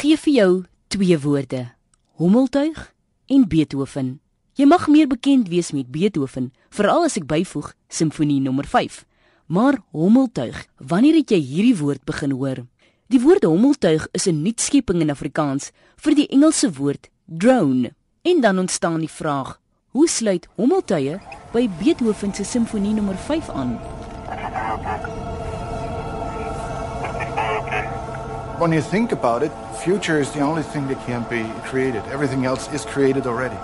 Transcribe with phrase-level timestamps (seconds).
[0.00, 0.52] gee vir jou
[0.88, 1.60] twee woorde:
[2.16, 2.78] Hommeltuig
[3.26, 4.20] en Beethoven.
[4.56, 9.02] Jy mag meer bekend wees met Beethoven, veral as ek byvoeg Simfonie nommer 5.
[9.52, 12.62] Maar hommeltuig, wanneer het jy hierdie woord begin hoor?
[13.12, 17.92] Die woord hommeltuig is 'n nuutskepping in Afrikaans vir die Engelse woord drone.
[18.22, 19.60] En dan ontstaan die vraag:
[19.92, 21.20] Hoe sluit hommeltuie
[21.52, 23.76] by Beethoven se Simfonie nommer 5 aan?
[28.60, 29.52] When you think about it,
[29.82, 32.02] future is the only thing that can be created.
[32.12, 33.56] Everything else is created already.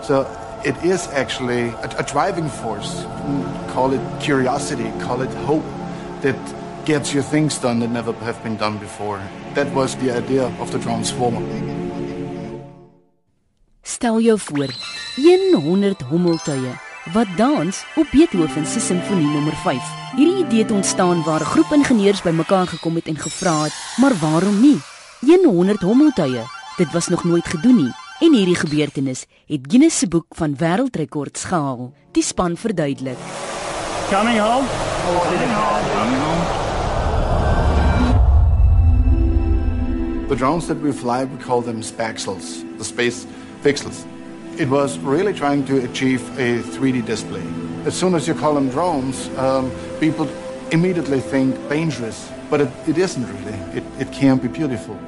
[0.00, 0.26] So
[0.64, 3.04] it is actually a, a driving force.
[3.68, 5.64] Call it curiosity, call it hope
[6.22, 6.38] that
[6.86, 9.20] gets you things done that never have been done before.
[9.52, 11.42] That was the idea of the transformer.
[13.82, 14.70] Stel jou voor
[15.16, 19.82] 100 hommeltuie wat dans op Beethoven se simfonie nommer 5.
[20.16, 24.14] Hierdie idee het ontstaan waar 'n groep ingenieurs bymekaar gekom het en gevra het, maar
[24.20, 24.80] waarom nie?
[25.44, 26.42] 100 hommeltuie.
[26.76, 27.92] Dit was nog nooit gedoen nie.
[28.18, 31.92] En hierdie gebeurtenis het Guinness se boek van wêreldrekords gehaal.
[32.12, 33.16] Die span verduidelik.
[34.10, 34.66] Coming home.
[40.28, 43.26] The drones that we fly, we call them spaxels, the space
[43.62, 44.04] pixels.
[44.60, 47.42] It was really trying to achieve a 3D display.
[47.86, 50.28] As soon as you call them drones, um, people
[50.70, 53.58] immediately think dangerous, but it, it isn't really.
[53.78, 55.00] It, it can be beautiful.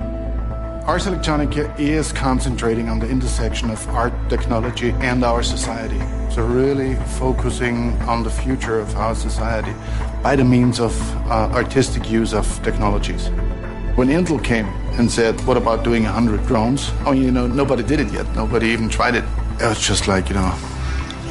[0.87, 6.01] Ars Electronica is concentrating on the intersection of art technology and our society.
[6.31, 9.75] So, really focusing on the future of our society
[10.23, 13.29] by the means of uh, artistic use of technologies.
[13.97, 14.65] When Intel came
[14.99, 16.91] and said, What about doing 100 drones?
[17.05, 18.27] Oh, you know, nobody did it yet.
[18.35, 19.25] Nobody even tried it.
[19.61, 20.53] It was just like, you know,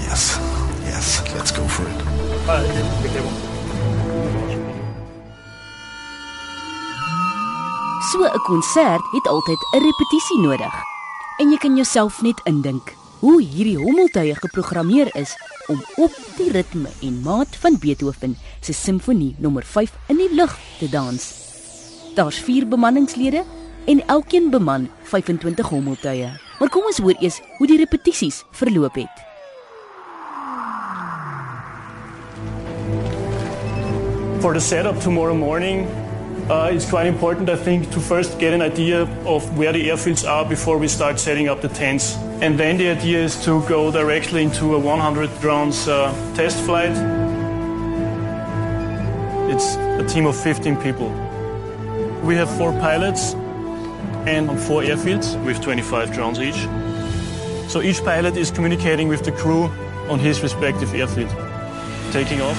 [0.08, 0.38] yes,
[0.84, 2.00] yes, let's go for it.
[8.12, 10.74] So 'n konsert het altyd 'n repetisie nodig.
[11.38, 16.90] En jy kan jouself net indink hoe hierdie hommeltuie geprogrammeer is om op die ritme
[17.02, 21.34] en maat van Beethoven se simfonie nommer 5 in die lug te dans.
[22.16, 23.44] Daar's 4 bemanningslede
[23.86, 26.51] en elkeen beman 25 hommeltuie.
[26.62, 29.22] Maar kom ons hoor eers hoe die repetisies verloop het.
[34.42, 35.88] For the setup tomorrow morning,
[36.50, 40.24] uh, it's quite important, I think, to first get an idea of where the airfields
[40.24, 42.16] are before we start setting up the tents.
[42.42, 46.94] And then the idea is to go directly into a 100 drones uh, test flight.
[49.50, 51.10] It's a team of 15 people.
[52.22, 53.34] We have four pilots
[54.26, 56.68] and four airfields with 25 drones each.
[57.68, 59.70] So each pilot is communicating with the crew
[60.10, 61.32] on his respective airfield.
[62.12, 62.58] Taking off.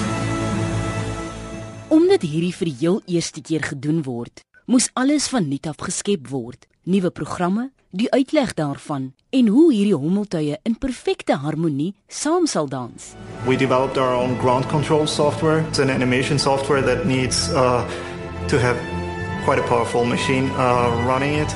[1.93, 6.31] Omdat hierdie vir die heel eerste keer gedoen word, moes alles van nuut af geskep
[6.31, 6.65] word.
[6.83, 13.13] Nuwe programme, die uitleg daarvan en hoe hierdie hommeltuie in perfekte harmonie saam sal dans.
[13.45, 15.61] We developed our own ground control software.
[15.69, 17.85] It's an animation software that needs uh,
[18.47, 18.92] to have
[19.43, 21.49] quite a powerful machine uh, running it.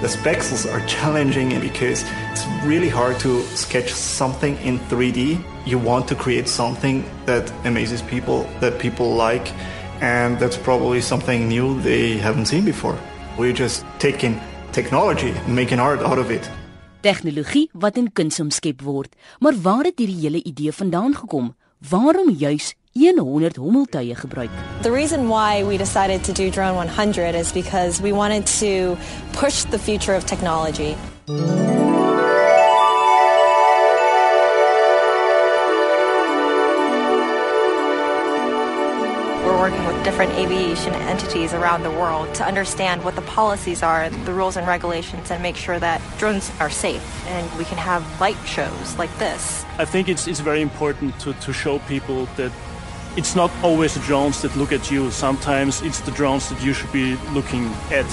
[0.00, 5.42] The spexels are challenging because it's really hard to sketch something in 3D.
[5.64, 9.52] You want to create something that amazes people, that people like,
[10.00, 12.98] and that's probably something new they haven't seen before.
[13.38, 14.40] We're just taking
[14.72, 16.48] technology and making art out of it.
[17.00, 19.14] Tegnologie wat in kuns omskep word.
[19.38, 21.54] Maar waar het hierdie hele idee vandaan gekom?
[21.90, 24.50] Waarom juis 100 hommeltuie gebruik?
[24.82, 28.96] The reason why we decided to do Drone 100 is because we wanted to
[29.34, 30.96] push the future of technology.
[39.44, 44.08] We're working with different aviation entities around the world to understand what the policies are,
[44.08, 48.02] the rules and regulations, and make sure that drones are safe and we can have
[48.22, 49.66] light shows like this.
[49.76, 52.52] I think it's, it's very important to, to show people that
[53.16, 55.10] it's not always the drones that look at you.
[55.10, 58.06] Sometimes it's the drones that you should be looking at.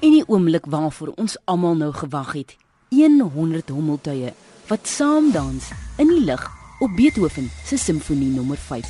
[0.00, 2.56] En die oomblik waarvoor ons almal nou gewag het,
[2.88, 4.32] 100 hommeltuie
[4.68, 6.50] wat saam dans in die lug
[6.80, 8.86] op Beethoven se simfonie nommer 5.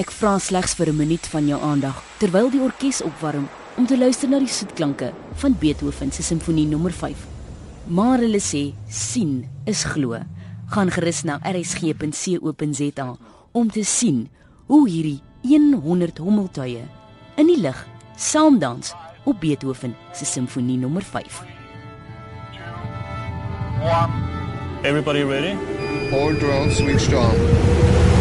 [0.00, 3.98] Ek vra slegs vir 'n minuut van jou aandag terwyl die orkes opwarm om te
[3.98, 7.16] luister na die soetklanke van Beethoven se simfonie nommer 5.
[7.86, 10.18] Maar hulle sê sien is glo.
[10.66, 13.16] Gaan gerus na rsg.co.za
[13.52, 14.28] om te sien
[14.66, 15.20] hoe hierdie
[15.82, 16.84] 100 hommeltuie
[17.36, 18.94] in die lug saam dans
[19.24, 21.42] op Beethoven se simfonie nommer 5.
[24.82, 25.56] Everybody ready?
[26.12, 28.11] All drones switched on.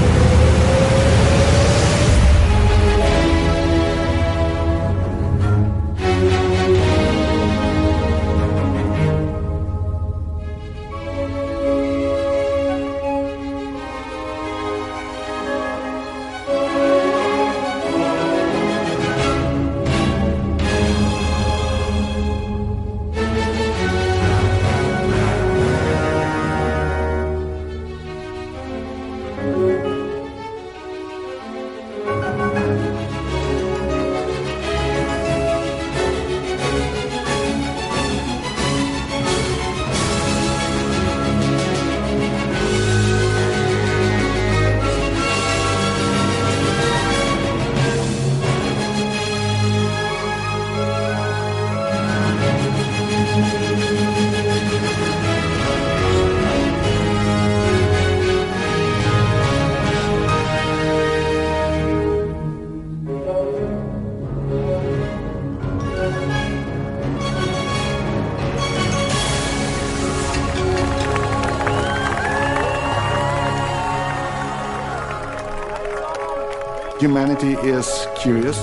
[77.01, 78.59] Humanity is curious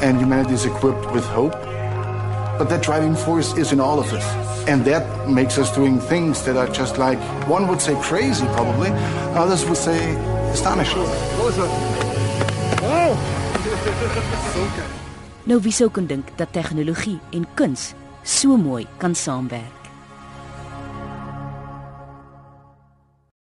[0.00, 1.52] and humanity is equipped with hope.
[2.56, 4.24] But that driving force is in all of us.
[4.66, 8.88] And that makes us doing things that are just like, one would say crazy probably,
[9.36, 10.16] others would say
[10.50, 11.04] astonishing.
[15.44, 17.92] Nou wie sou kon dink dat tegnologie en kuns
[18.24, 19.81] so mooi kan saamwerk?